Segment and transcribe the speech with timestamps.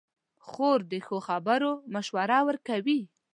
[0.47, 2.99] خور د ښو خبرو مشوره ورکوي.